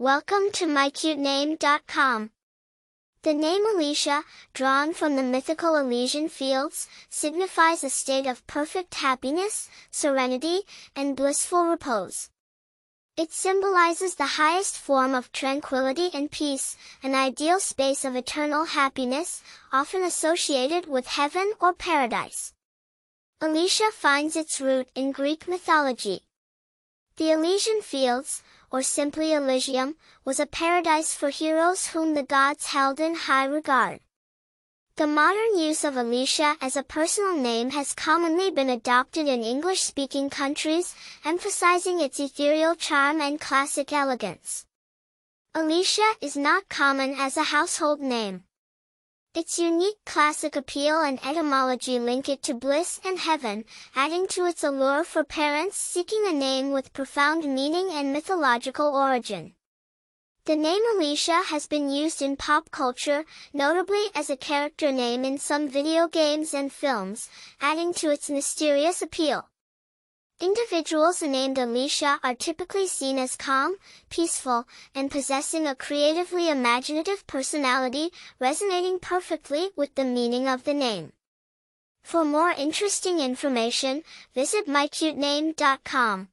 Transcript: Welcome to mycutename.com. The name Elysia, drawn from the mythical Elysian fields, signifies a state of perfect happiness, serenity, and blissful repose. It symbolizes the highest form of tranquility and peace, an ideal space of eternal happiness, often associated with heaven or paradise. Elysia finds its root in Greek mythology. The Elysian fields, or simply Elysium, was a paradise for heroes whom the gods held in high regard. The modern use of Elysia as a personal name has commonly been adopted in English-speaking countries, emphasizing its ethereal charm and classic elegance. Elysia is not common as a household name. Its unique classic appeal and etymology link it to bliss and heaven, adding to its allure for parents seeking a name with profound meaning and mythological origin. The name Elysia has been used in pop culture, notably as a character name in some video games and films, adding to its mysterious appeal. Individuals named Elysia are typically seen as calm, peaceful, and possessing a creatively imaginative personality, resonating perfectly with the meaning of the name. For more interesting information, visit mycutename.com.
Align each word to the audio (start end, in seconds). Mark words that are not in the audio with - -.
Welcome 0.00 0.50
to 0.52 0.64
mycutename.com. 0.64 2.30
The 3.22 3.34
name 3.34 3.66
Elysia, 3.66 4.22
drawn 4.54 4.94
from 4.94 5.16
the 5.16 5.22
mythical 5.22 5.76
Elysian 5.76 6.30
fields, 6.30 6.88
signifies 7.10 7.84
a 7.84 7.90
state 7.90 8.26
of 8.26 8.46
perfect 8.46 8.94
happiness, 8.94 9.68
serenity, 9.90 10.62
and 10.96 11.14
blissful 11.14 11.66
repose. 11.66 12.30
It 13.18 13.30
symbolizes 13.30 14.14
the 14.14 14.40
highest 14.40 14.78
form 14.78 15.14
of 15.14 15.32
tranquility 15.32 16.08
and 16.14 16.30
peace, 16.30 16.78
an 17.02 17.14
ideal 17.14 17.60
space 17.60 18.02
of 18.02 18.16
eternal 18.16 18.64
happiness, 18.64 19.42
often 19.70 20.02
associated 20.02 20.86
with 20.86 21.08
heaven 21.08 21.52
or 21.60 21.74
paradise. 21.74 22.54
Elysia 23.42 23.90
finds 23.90 24.34
its 24.34 24.62
root 24.62 24.88
in 24.94 25.12
Greek 25.12 25.46
mythology. 25.46 26.22
The 27.16 27.32
Elysian 27.32 27.82
fields, 27.82 28.42
or 28.70 28.82
simply 28.82 29.32
Elysium, 29.32 29.96
was 30.24 30.40
a 30.40 30.46
paradise 30.46 31.14
for 31.14 31.30
heroes 31.30 31.88
whom 31.88 32.14
the 32.14 32.22
gods 32.22 32.66
held 32.66 33.00
in 33.00 33.14
high 33.14 33.44
regard. 33.44 34.00
The 34.96 35.06
modern 35.06 35.58
use 35.58 35.82
of 35.84 35.94
Elysia 35.94 36.56
as 36.60 36.76
a 36.76 36.82
personal 36.82 37.34
name 37.34 37.70
has 37.70 37.94
commonly 37.94 38.50
been 38.50 38.68
adopted 38.68 39.26
in 39.26 39.42
English-speaking 39.42 40.28
countries, 40.28 40.94
emphasizing 41.24 42.00
its 42.00 42.20
ethereal 42.20 42.74
charm 42.74 43.20
and 43.20 43.40
classic 43.40 43.92
elegance. 43.92 44.66
Elysia 45.54 46.12
is 46.20 46.36
not 46.36 46.68
common 46.68 47.14
as 47.18 47.36
a 47.36 47.44
household 47.44 48.00
name. 48.00 48.44
Its 49.32 49.60
unique 49.60 50.04
classic 50.04 50.56
appeal 50.56 51.02
and 51.02 51.24
etymology 51.24 52.00
link 52.00 52.28
it 52.28 52.42
to 52.42 52.52
bliss 52.52 52.98
and 53.04 53.16
heaven, 53.16 53.64
adding 53.94 54.26
to 54.26 54.44
its 54.44 54.64
allure 54.64 55.04
for 55.04 55.22
parents 55.22 55.76
seeking 55.76 56.26
a 56.26 56.32
name 56.32 56.72
with 56.72 56.92
profound 56.92 57.44
meaning 57.44 57.90
and 57.92 58.12
mythological 58.12 58.88
origin. 58.88 59.54
The 60.46 60.56
name 60.56 60.82
Elysia 60.96 61.44
has 61.44 61.68
been 61.68 61.90
used 61.90 62.22
in 62.22 62.36
pop 62.36 62.72
culture, 62.72 63.24
notably 63.52 64.06
as 64.16 64.30
a 64.30 64.36
character 64.36 64.90
name 64.90 65.24
in 65.24 65.38
some 65.38 65.68
video 65.68 66.08
games 66.08 66.52
and 66.52 66.72
films, 66.72 67.28
adding 67.60 67.94
to 67.94 68.10
its 68.10 68.30
mysterious 68.30 69.00
appeal. 69.00 69.48
Individuals 70.40 71.20
named 71.20 71.58
Elysia 71.58 72.18
are 72.22 72.34
typically 72.34 72.86
seen 72.86 73.18
as 73.18 73.36
calm, 73.36 73.76
peaceful, 74.08 74.66
and 74.94 75.10
possessing 75.10 75.66
a 75.66 75.74
creatively 75.74 76.48
imaginative 76.48 77.26
personality, 77.26 78.10
resonating 78.38 78.98
perfectly 78.98 79.68
with 79.76 79.94
the 79.96 80.04
meaning 80.04 80.48
of 80.48 80.64
the 80.64 80.72
name. 80.72 81.12
For 82.02 82.24
more 82.24 82.52
interesting 82.52 83.20
information, 83.20 84.02
visit 84.34 84.66
mycutename.com. 84.66 86.28